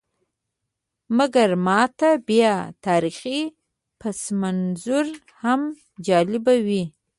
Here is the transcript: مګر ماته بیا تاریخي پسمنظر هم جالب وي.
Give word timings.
مګر 1.17 1.49
ماته 1.67 2.09
بیا 2.27 2.53
تاریخي 2.85 3.39
پسمنظر 3.99 5.07
هم 5.41 5.61
جالب 6.05 6.45
وي. 6.65 6.83